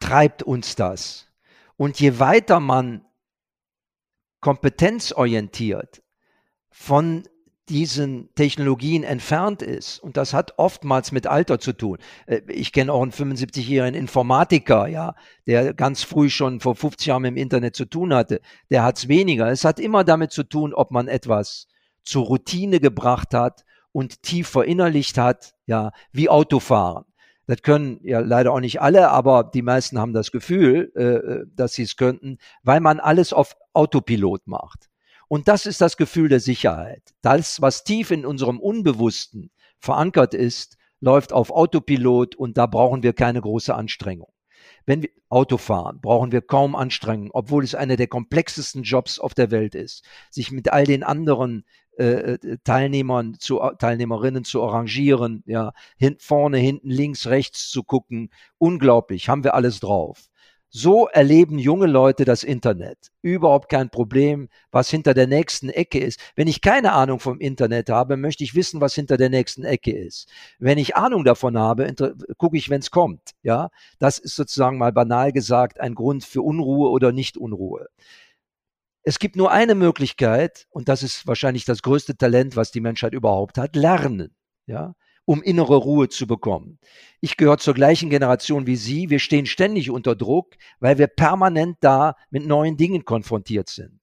[0.00, 1.28] treibt uns das.
[1.76, 3.04] Und je weiter man
[4.40, 6.02] kompetenzorientiert
[6.78, 7.24] von
[7.70, 11.98] diesen Technologien entfernt ist, und das hat oftmals mit Alter zu tun.
[12.26, 15.14] Äh, ich kenne auch einen 75-jährigen Informatiker, ja,
[15.46, 18.40] der ganz früh schon vor 50 Jahren im Internet zu tun hatte.
[18.70, 19.50] Der hat es weniger.
[19.50, 21.66] Es hat immer damit zu tun, ob man etwas
[22.04, 27.04] zur Routine gebracht hat und tief verinnerlicht hat, ja, wie Autofahren.
[27.48, 31.46] Das können ja leider auch nicht alle, aber die meisten haben das Gefühl, äh, äh
[31.56, 34.90] dass sie es könnten, weil man alles auf Autopilot macht.
[35.28, 37.02] Und das ist das Gefühl der Sicherheit.
[37.22, 43.12] Das, was tief in unserem Unbewussten verankert ist, läuft auf Autopilot und da brauchen wir
[43.12, 44.32] keine große Anstrengung.
[44.86, 49.34] Wenn wir Auto fahren, brauchen wir kaum Anstrengung, obwohl es einer der komplexesten Jobs auf
[49.34, 51.64] der Welt ist, sich mit all den anderen
[51.98, 58.30] äh, äh Teilnehmern zu Teilnehmerinnen zu arrangieren, ja, hin, vorne, hinten, links, rechts zu gucken,
[58.58, 60.28] unglaublich, haben wir alles drauf.
[60.68, 63.10] So erleben junge Leute das Internet.
[63.22, 66.20] Überhaupt kein Problem, was hinter der nächsten Ecke ist.
[66.34, 69.96] Wenn ich keine Ahnung vom Internet habe, möchte ich wissen, was hinter der nächsten Ecke
[69.96, 70.28] ist.
[70.58, 71.90] Wenn ich Ahnung davon habe,
[72.36, 73.30] gucke ich, wenn es kommt.
[73.42, 77.86] Ja, das ist sozusagen mal banal gesagt ein Grund für Unruhe oder Nicht-Unruhe.
[79.02, 83.14] es gibt nur eine Möglichkeit, und das ist wahrscheinlich das größte Talent, was die Menschheit
[83.14, 84.34] überhaupt hat, lernen,
[84.66, 84.94] ja,
[85.26, 86.78] um innere Ruhe zu bekommen.
[87.20, 89.10] Ich gehöre zur gleichen Generation wie Sie.
[89.10, 94.00] Wir stehen ständig unter Druck, weil wir permanent da mit neuen Dingen konfrontiert sind.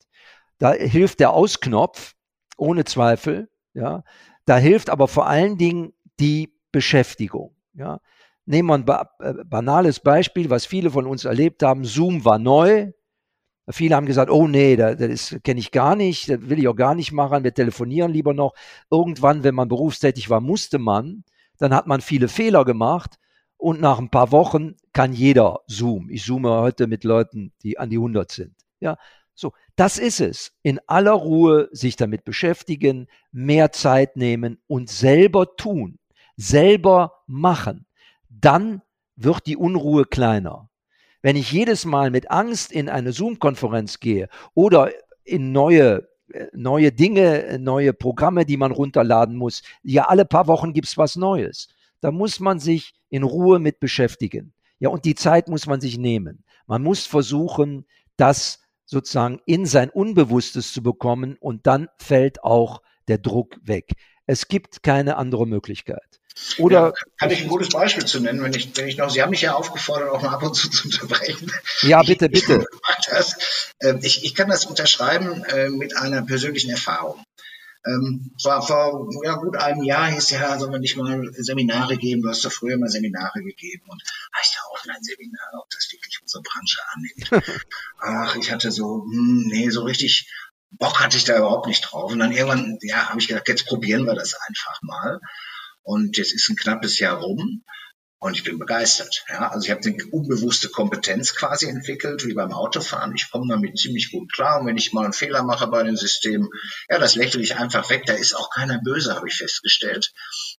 [0.59, 2.13] Da hilft der Ausknopf,
[2.57, 4.03] ohne Zweifel, ja.
[4.45, 7.99] Da hilft aber vor allen Dingen die Beschäftigung, ja.
[8.45, 11.85] Nehmen wir ein ba äh, banales Beispiel, was viele von uns erlebt haben.
[11.85, 12.91] Zoom war neu.
[13.69, 16.75] Viele haben gesagt, oh nee, das, das kenne ich gar nicht, das will ich auch
[16.75, 18.53] gar nicht machen, wir telefonieren lieber noch.
[18.91, 21.23] Irgendwann, wenn man berufstätig war, musste man.
[21.57, 23.15] Dann hat man viele Fehler gemacht
[23.57, 26.09] und nach ein paar Wochen kann jeder Zoom.
[26.09, 28.55] Ich zoome heute mit Leuten, die an die 100 sind.
[28.81, 28.97] Ja,
[29.33, 30.51] so, das ist es.
[30.61, 35.99] In aller Ruhe sich damit beschäftigen, mehr Zeit nehmen und selber tun,
[36.35, 37.85] selber machen
[38.43, 38.81] dann
[39.15, 40.69] wird die Unruhe kleiner.
[41.23, 44.91] Wenn ich jedes Mal mit Angst in eine Zoom-Konferenz gehe oder
[45.23, 49.63] in neue äh, neue Dinge, neue Programme, die man runterladen muss.
[49.83, 51.69] Ja, alle paar Wochen gibt es was Neues.
[52.01, 54.53] Da muss man sich in Ruhe mit beschäftigen.
[54.79, 56.43] Ja, und die Zeit muss man sich nehmen.
[56.67, 57.85] Man muss versuchen,
[58.17, 63.93] das sozusagen in sein Unbewusstes zu bekommen und dann fällt auch der Druck weg.
[64.25, 66.19] Es gibt keine andere Möglichkeit.
[66.57, 69.21] Oder ja, kann ich ein gutes Beispiel zu nennen, wenn ich, wenn ich noch, Sie
[69.21, 71.51] haben mich ja aufgefordert, auch mal ab und zu zu unterbrechen.
[71.81, 72.65] Ja, bitte, bitte.
[73.05, 73.35] Ich,
[73.81, 77.23] ähm, ich, ich kann das unterschreiben äh, mit einer persönlichen Erfahrung.
[77.85, 82.21] Ähm, war vor ja, gut einem Jahr hieß ja, soll man nicht mal Seminare geben?
[82.21, 84.01] Du hast doch früher mal Seminare gegeben und
[84.37, 87.45] heißt ja Offline-Seminare, ob das wirklich unsere Branche annimmt.
[87.99, 90.29] Ach, ich hatte so, hm, nee, so richtig
[90.71, 92.11] Bock hatte ich da überhaupt nicht drauf.
[92.11, 95.19] Und dann irgendwann, ja, habe ich gedacht, jetzt probieren wir das einfach mal.
[95.83, 97.63] Und jetzt ist ein knappes Jahr rum
[98.23, 99.25] und ich bin begeistert.
[99.27, 103.13] Ja, also ich habe eine unbewusste Kompetenz quasi entwickelt, wie beim Autofahren.
[103.15, 104.61] Ich komme damit ziemlich gut klar.
[104.61, 106.49] Und wenn ich mal einen Fehler mache bei dem System,
[106.89, 108.03] ja, das lächle ich einfach weg.
[108.05, 110.13] Da ist auch keiner böse, habe ich festgestellt.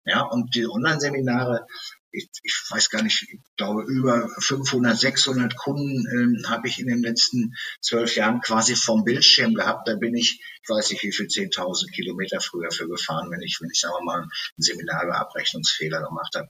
[0.03, 1.65] Ja, und die Online-Seminare
[2.13, 6.87] ich, ich weiß gar nicht, ich glaube über 500, 600 Kunden ähm, habe ich in
[6.87, 9.87] den letzten zwölf Jahren quasi vom Bildschirm gehabt.
[9.87, 13.57] Da bin ich, ich weiß nicht wie viel, 10.000 Kilometer früher für gefahren, wenn ich,
[13.59, 14.29] wenn ich sagen wir mal ein
[14.61, 16.49] Seminar über Abrechnungsfehler gemacht habe.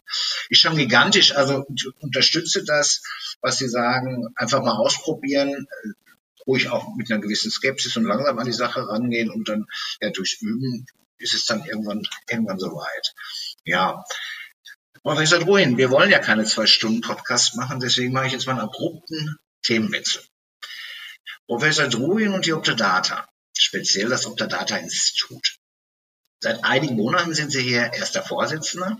[0.49, 1.33] Ist schon gigantisch.
[1.33, 1.65] Also
[1.99, 3.01] unterstütze das,
[3.41, 5.89] was Sie sagen, einfach mal ausprobieren äh,
[6.45, 9.65] ruhig auch mit einer gewissen Skepsis und langsam an die Sache rangehen und dann
[10.01, 10.85] ja durchs Üben
[11.23, 13.15] ist es dann irgendwann irgendwann soweit.
[13.63, 14.03] Ja,
[15.03, 18.53] Professor Druin, wir wollen ja keine zwei Stunden Podcast machen, deswegen mache ich jetzt mal
[18.53, 20.23] einen abrupten Themenwechsel.
[21.45, 25.57] Professor Druin und die Optadata, speziell das Optadata Institut.
[26.39, 28.97] Seit einigen Monaten sind Sie hier erster Vorsitzender.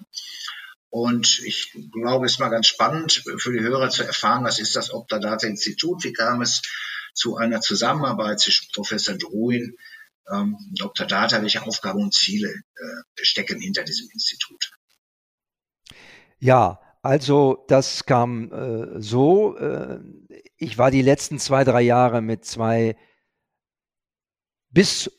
[0.89, 4.76] Und ich glaube, es ist mal ganz spannend für die Hörer zu erfahren, was ist
[4.76, 6.04] das Optadata Institut?
[6.04, 6.62] Wie kam es
[7.13, 9.78] zu einer Zusammenarbeit zwischen Professor Druin
[10.30, 11.42] ähm, und Optadata?
[11.42, 14.72] Welche Aufgaben und Ziele äh, stecken hinter diesem Institut?
[16.43, 19.56] Ja, also das kam äh, so.
[19.58, 19.99] Äh,
[20.58, 22.97] ich war die letzten zwei, drei Jahre mit zwei,
[24.69, 25.10] bis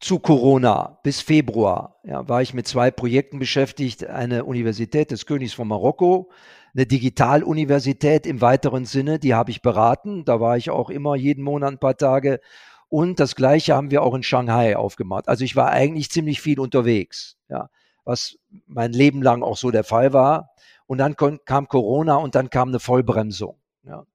[0.00, 4.06] zu Corona, bis Februar, ja, war ich mit zwei Projekten beschäftigt.
[4.06, 6.28] Eine Universität des Königs von Marokko,
[6.74, 10.24] eine Digitaluniversität im weiteren Sinne, die habe ich beraten.
[10.24, 12.40] Da war ich auch immer jeden Monat ein paar Tage.
[12.88, 15.28] Und das Gleiche haben wir auch in Shanghai aufgemacht.
[15.28, 17.36] Also ich war eigentlich ziemlich viel unterwegs.
[17.48, 17.70] Ja
[18.08, 20.54] was mein Leben lang auch so der Fall war.
[20.86, 23.58] Und dann kam Corona und dann kam eine Vollbremsung.
[23.84, 24.06] Ja.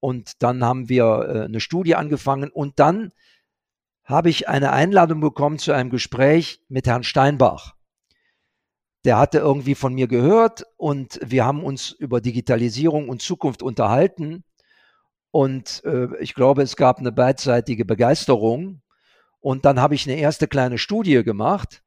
[0.00, 3.10] Und dann haben wir äh, eine Studie angefangen und dann
[4.04, 7.74] habe ich eine Einladung bekommen zu einem Gespräch mit Herrn Steinbach.
[9.06, 14.44] Der hatte irgendwie von mir gehört und wir haben uns über Digitalisierung und Zukunft unterhalten.
[15.30, 18.82] Und äh, ich glaube, es gab eine beidseitige Begeisterung.
[19.40, 21.82] Und dann habe ich eine erste kleine Studie gemacht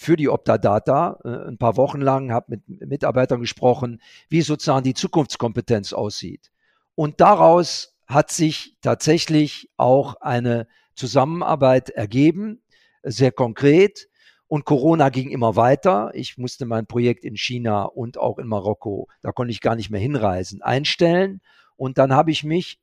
[0.00, 4.94] für die Optadata äh, ein paar Wochen lang, habe mit Mitarbeitern gesprochen, wie sozusagen die
[4.94, 6.52] Zukunftskompetenz aussieht.
[6.94, 12.62] Und daraus hat sich tatsächlich auch eine Zusammenarbeit ergeben,
[13.02, 14.08] sehr konkret.
[14.46, 16.12] Und Corona ging immer weiter.
[16.14, 19.90] Ich musste mein Projekt in China und auch in Marokko, da konnte ich gar nicht
[19.90, 21.40] mehr hinreisen, einstellen.
[21.74, 22.78] Und dann habe ich mich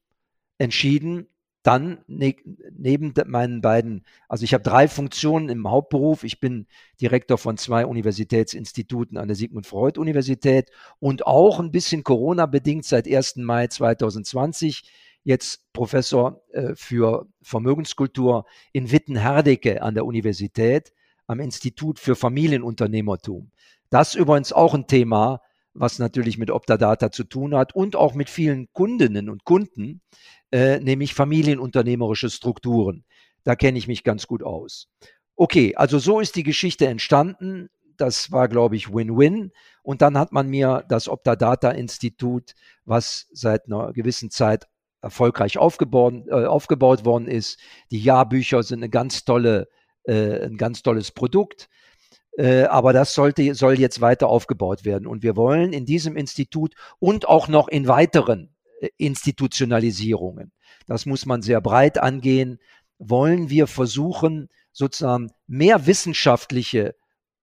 [0.58, 1.30] entschieden,
[1.66, 2.36] dann ne,
[2.78, 6.24] neben meinen beiden, also ich habe drei Funktionen im Hauptberuf.
[6.24, 6.68] Ich bin
[7.02, 13.08] Direktor von zwei Universitätsinstituten an der Sigmund Freud Universität und auch ein bisschen Corona-bedingt seit
[13.08, 13.38] 1.
[13.38, 14.84] Mai 2020
[15.24, 20.94] jetzt Professor äh, für Vermögenskultur in Witten-Herdecke an der Universität
[21.26, 23.50] am Institut für Familienunternehmertum.
[23.90, 25.42] Das übrigens auch ein Thema,
[25.76, 30.02] was natürlich mit Optadata zu tun hat und auch mit vielen Kundinnen und Kunden,
[30.52, 33.04] äh, nämlich familienunternehmerische Strukturen.
[33.44, 34.88] Da kenne ich mich ganz gut aus.
[35.36, 37.70] Okay, also so ist die Geschichte entstanden.
[37.98, 39.52] Das war, glaube ich, Win-Win.
[39.84, 44.68] Und dann hat man mir das Optadata-Institut, was seit einer gewissen Zeit
[45.02, 47.60] erfolgreich aufgebaut, äh, aufgebaut worden ist.
[47.92, 49.68] Die Jahrbücher sind eine ganz tolle,
[50.04, 51.70] äh, ein ganz tolles Produkt.
[52.38, 55.08] Äh, aber das sollte, soll jetzt weiter aufgebaut werden.
[55.08, 60.52] Und wir wollen in diesem Institut und auch noch in weiteren äh, Institutionalisierungen,
[60.86, 62.60] das muss man sehr breit angehen,
[63.00, 66.96] wollen wir versuchen, sozusagen mehr wissenschaftliche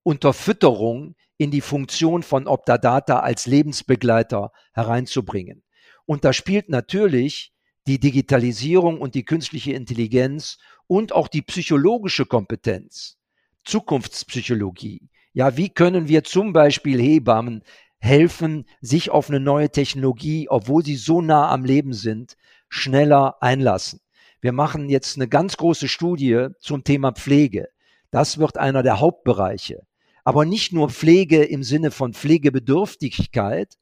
[0.03, 5.63] Unterfütterung in die Funktion von Optadata als Lebensbegleiter hereinzubringen.
[6.05, 7.53] Und da spielt natürlich
[7.87, 13.19] die Digitalisierung und die künstliche Intelligenz und auch die psychologische Kompetenz
[13.65, 15.09] Zukunftspsychologie.
[15.33, 17.63] Ja, wie können wir zum Beispiel Hebammen
[17.99, 22.37] helfen, sich auf eine neue Technologie, obwohl sie so nah am Leben sind,
[22.69, 24.01] schneller einlassen?
[24.41, 27.69] Wir machen jetzt eine ganz große Studie zum Thema Pflege.
[28.11, 29.87] Das wird einer der Hauptbereiche.
[30.25, 33.79] Aber nicht nur Pflege im Sinne von Pflegebedürftigkeit,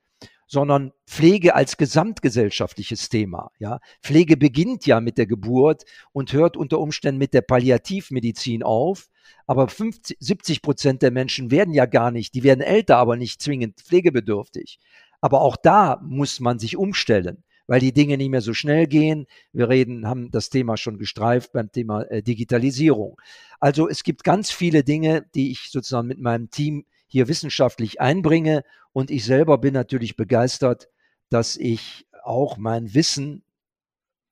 [0.46, 3.52] sondern Pflege als gesamtgesellschaftliches Thema.
[3.58, 9.08] Ja, Pflege beginnt ja mit der Geburt und hört unter Umständen mit der Palliativmedizin auf.
[9.46, 13.42] Aber 50, 70 Prozent der Menschen werden ja gar nicht, die werden älter, aber nicht
[13.42, 14.78] zwingend pflegebedürftig.
[15.20, 19.26] Aber auch da muss man sich umstellen, weil die Dinge nicht mehr so schnell gehen.
[19.52, 23.20] Wir reden, haben das Thema schon gestreift beim Thema äh, Digitalisierung.
[23.58, 28.64] Also es gibt ganz viele Dinge, die ich sozusagen mit meinem Team hier wissenschaftlich einbringe.
[28.92, 30.88] Und ich selber bin natürlich begeistert,
[31.28, 33.42] dass ich auch mein Wissen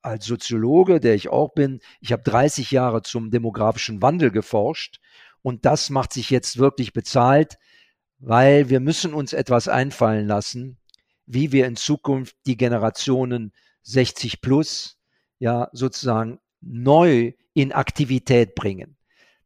[0.03, 5.01] als Soziologe, der ich auch bin, ich habe 30 Jahre zum demografischen Wandel geforscht
[5.43, 7.59] und das macht sich jetzt wirklich bezahlt,
[8.19, 10.79] weil wir müssen uns etwas einfallen lassen,
[11.27, 14.99] wie wir in Zukunft die Generationen 60 plus
[15.39, 18.97] ja sozusagen neu in Aktivität bringen.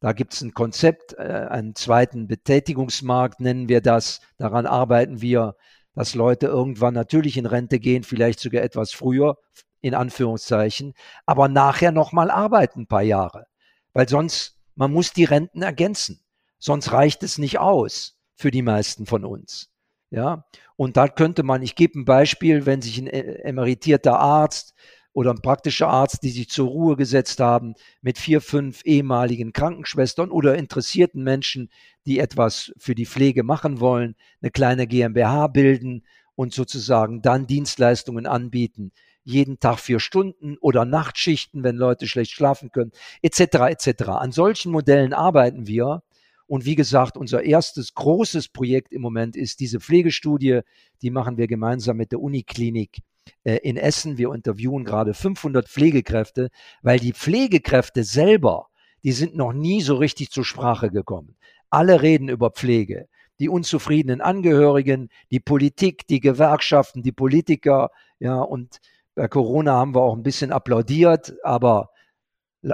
[0.01, 4.21] Da gibt es ein Konzept, äh, einen zweiten Betätigungsmarkt nennen wir das.
[4.37, 5.55] Daran arbeiten wir,
[5.95, 9.37] dass Leute irgendwann natürlich in Rente gehen, vielleicht sogar etwas früher,
[9.83, 10.95] in Anführungszeichen,
[11.27, 13.47] aber nachher nochmal arbeiten ein paar Jahre.
[13.93, 16.25] Weil sonst, man muss die Renten ergänzen.
[16.59, 19.69] Sonst reicht es nicht aus für die meisten von uns.
[20.11, 20.45] Ja,
[20.77, 24.75] und da könnte man, ich gebe ein Beispiel, wenn sich ein äh, emeritierter Arzt
[25.15, 30.31] oder ein praktischer Arzt, die sich zur Ruhe gesetzt haben mit vier, fünf ehemaligen Krankenschwestern
[30.31, 31.71] oder interessierten Menschen,
[32.07, 38.27] die etwas für die Pflege machen wollen, eine kleine GmbH bilden und sozusagen dann Dienstleistungen
[38.27, 38.93] anbieten.
[39.25, 43.41] Jeden Tag vier Stunden oder Nachtschichten, wenn Leute schlecht schlafen können, etc.
[43.71, 44.03] etc.
[44.09, 46.03] An solchen Modellen arbeiten wir.
[46.47, 50.61] Und wie gesagt, unser erstes großes Projekt im Moment ist diese Pflegestudie.
[51.01, 52.99] Die machen wir gemeinsam mit der Uniklinik
[53.45, 54.19] äh, in Essen.
[54.19, 56.51] Wir interviewen gerade 500 Pflegekräfte,
[56.83, 58.69] weil die Pflegekräfte selber,
[59.05, 61.37] die sind noch nie so richtig zur Sprache gekommen.
[61.71, 63.09] Alle reden über Pflege.
[63.41, 68.79] Die unzufriedenen Angehörigen, die Politik, die Gewerkschaften, die Politiker, ja, und
[69.15, 71.91] bei Corona haben wir auch ein bisschen applaudiert, aber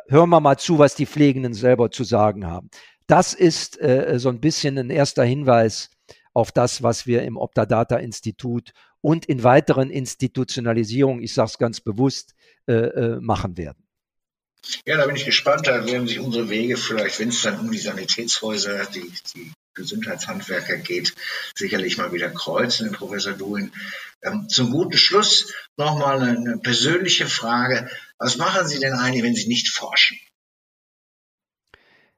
[0.08, 2.70] hören wir mal zu, was die Pflegenden selber zu sagen haben.
[3.06, 5.90] Das ist äh, so ein bisschen ein erster Hinweis
[6.34, 11.80] auf das, was wir im Optadata Institut und in weiteren Institutionalisierungen, ich sage es ganz
[11.80, 12.34] bewusst,
[12.66, 13.88] äh, äh, machen werden.
[14.84, 15.66] Ja, da bin ich gespannt.
[15.66, 20.76] Da werden sich unsere Wege vielleicht, wenn es dann um die Sanitätshäuser, die, die Gesundheitshandwerker
[20.76, 21.14] geht,
[21.54, 23.72] sicherlich mal wieder kreuzen, Professor Duin.
[24.22, 27.88] Ähm, zum guten Schluss nochmal eine, eine persönliche Frage.
[28.18, 30.18] Was machen Sie denn eigentlich, wenn Sie nicht forschen?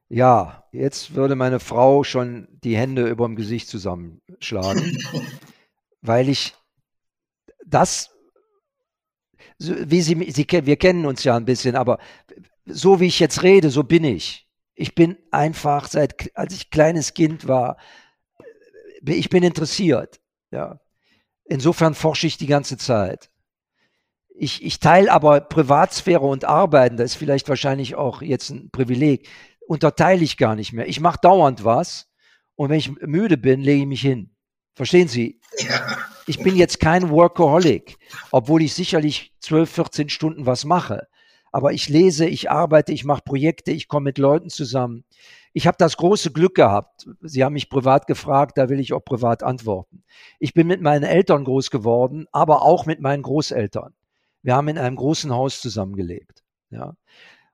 [0.08, 4.98] Ja, jetzt würde meine Frau schon die Hände über dem Gesicht zusammenschlagen,
[6.00, 6.54] weil ich
[7.64, 8.10] das,
[9.58, 12.00] wie Sie, Sie, wir kennen uns ja ein bisschen, aber
[12.66, 14.49] so wie ich jetzt rede, so bin ich.
[14.80, 17.76] Ich bin einfach seit, als ich kleines Kind war,
[19.04, 20.20] ich bin interessiert.
[20.50, 20.80] Ja.
[21.44, 23.30] Insofern forsche ich die ganze Zeit.
[24.28, 29.28] Ich, ich teile aber Privatsphäre und Arbeiten, das ist vielleicht wahrscheinlich auch jetzt ein Privileg,
[29.66, 30.88] unterteile ich gar nicht mehr.
[30.88, 32.08] Ich mache dauernd was
[32.54, 34.34] und wenn ich müde bin, lege ich mich hin.
[34.74, 35.40] Verstehen Sie?
[35.58, 35.98] Ja
[36.30, 37.96] ich bin jetzt kein Workaholic,
[38.30, 41.08] obwohl ich sicherlich 12, 14 Stunden was mache.
[41.52, 45.04] Aber ich lese, ich arbeite, ich mache Projekte, ich komme mit Leuten zusammen.
[45.52, 47.08] Ich habe das große Glück gehabt.
[47.22, 50.04] Sie haben mich privat gefragt, da will ich auch privat antworten.
[50.38, 53.94] Ich bin mit meinen Eltern groß geworden, aber auch mit meinen Großeltern.
[54.42, 56.44] Wir haben in einem großen Haus zusammengelebt.
[56.70, 56.94] Ja.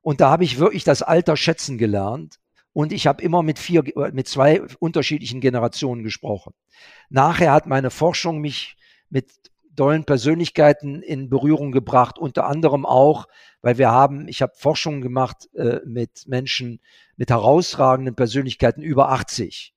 [0.03, 2.39] Und da habe ich wirklich das Alter schätzen gelernt
[2.73, 3.83] Und ich habe immer mit vier,
[4.13, 6.53] mit zwei unterschiedlichen Generationen gesprochen.
[7.09, 8.77] Nachher hat meine Forschung mich
[9.09, 9.33] mit
[9.71, 13.29] dollen Persönlichkeiten in Berührung gebracht, unter anderem auch,
[13.67, 16.79] weil wir haben, ich habe Forschung gemacht äh, mit Menschen
[17.17, 19.75] mit herausragenden Persönlichkeiten über 80.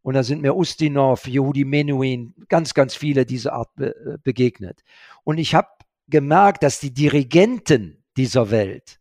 [0.00, 4.84] Und da sind mir Ustinov, Yehudi Menuhin, ganz, ganz viele dieser Art be äh, begegnet.
[5.24, 5.66] Und ich habe
[6.06, 9.00] gemerkt, dass die Dirigenten dieser Welt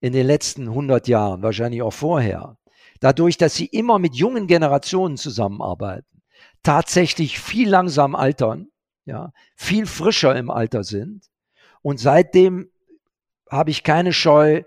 [0.00, 2.58] in den letzten 100 Jahren, wahrscheinlich auch vorher,
[3.00, 6.20] dadurch, dass sie immer mit jungen Generationen zusammenarbeiten,
[6.62, 8.68] tatsächlich viel langsam altern,
[9.06, 11.30] ja, viel frischer im Alter sind.
[11.80, 12.68] Und seitdem
[13.50, 14.62] habe ich keine Scheu,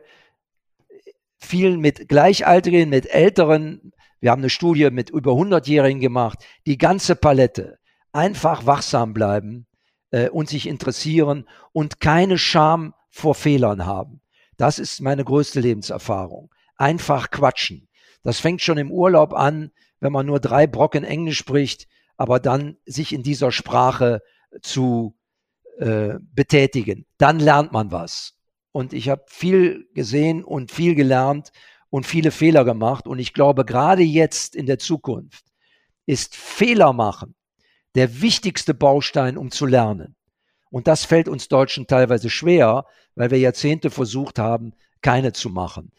[1.38, 7.16] vielen mit Gleichaltrigen, mit Älteren, wir haben eine Studie mit über 100-Jährigen gemacht, die ganze
[7.16, 7.80] Palette,
[8.12, 9.66] einfach wachsam bleiben
[10.12, 14.22] äh, und sich interessieren und keine Scham vor Fehlern haben.
[14.58, 16.54] Das ist meine größte Lebenserfahrung.
[16.76, 17.88] Einfach quatschen.
[18.24, 22.78] Das fängt schon im Urlaub an, wenn man nur drei Brocken Englisch spricht, aber dann
[22.86, 24.22] sich in dieser Sprache
[24.62, 25.16] zu
[25.78, 27.06] äh, betätigen.
[27.18, 28.39] Dann lernt man was.
[28.72, 31.52] Und ich habe viel gesehen und viel gelernt
[31.90, 33.08] und viele Fehler gemacht.
[33.08, 35.46] Und ich glaube, gerade jetzt in der Zukunft
[36.06, 37.36] ist Fehler machen
[37.96, 40.16] der wichtigste Baustein, um zu lernen.
[40.72, 45.92] Und das fällt uns Deutschen teilweise schwer, weil wir Jahrzehnte versucht haben, keine zu machen.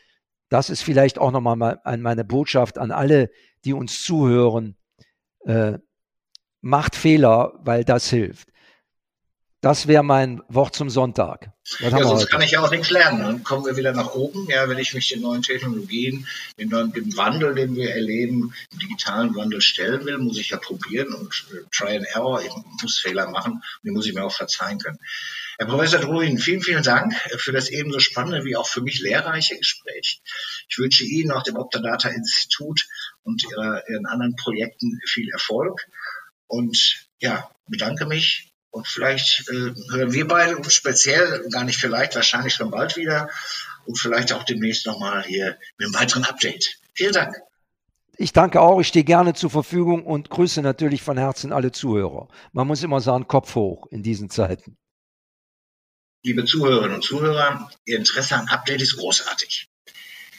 [0.49, 3.31] Das ist vielleicht auch nochmal meine Botschaft an alle,
[3.65, 4.77] die uns zuhören.
[5.45, 5.79] Äh,
[6.61, 8.51] macht Fehler, weil das hilft.
[9.63, 11.53] Das wäre mein Wort zum Sonntag.
[11.81, 13.21] Was ja, sonst kann ich ja auch nichts lernen.
[13.21, 14.49] Dann kommen wir wieder nach oben.
[14.49, 16.27] Ja, wenn ich mich den neuen Technologien,
[16.59, 20.57] den, neuen, dem Wandel, den wir erleben, dem digitalen Wandel stellen will, muss ich ja
[20.57, 22.41] probieren und äh, Try and Error.
[22.43, 22.51] Ich
[22.81, 24.99] muss Fehler machen und die muss ich mir auch verzeihen können.
[25.59, 29.59] Herr Professor Druin, vielen, vielen Dank für das ebenso spannende wie auch für mich lehrreiche
[29.59, 30.23] Gespräch.
[30.71, 32.87] Ich wünsche Ihnen, auch dem Optadata Institut
[33.25, 35.87] und ihrer, Ihren anderen Projekten viel Erfolg.
[36.47, 42.15] Und ja, bedanke mich und vielleicht äh, hören wir beide uns speziell, gar nicht vielleicht,
[42.15, 43.29] wahrscheinlich schon bald wieder
[43.87, 46.79] und vielleicht auch demnächst nochmal hier mit einem weiteren Update.
[46.95, 47.37] Vielen Dank.
[48.17, 52.29] Ich danke auch, ich stehe gerne zur Verfügung und grüße natürlich von Herzen alle Zuhörer.
[52.53, 54.77] Man muss immer sagen, Kopf hoch in diesen Zeiten.
[56.23, 59.71] Liebe Zuhörerinnen und Zuhörer, Ihr Interesse an Update ist großartig.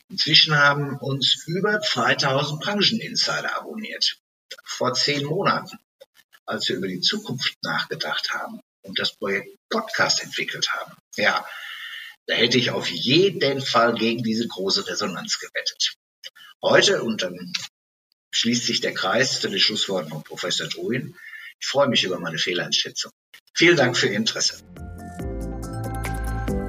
[0.10, 4.20] Inzwischen haben uns über 2000 Brancheninsider abonniert.
[4.64, 5.80] Vor zehn Monaten
[6.52, 10.94] als wir über die Zukunft nachgedacht haben und das Projekt Podcast entwickelt haben.
[11.16, 11.46] Ja,
[12.28, 15.96] da hätte ich auf jeden Fall gegen diese große Resonanz gewettet.
[16.62, 17.54] Heute, und dann
[18.32, 21.16] schließt sich der Kreis zu den Schlussworten von Professor Druin,
[21.60, 23.12] ich freue mich über meine Fehleinschätzung.
[23.54, 24.64] Vielen Dank für Ihr Interesse.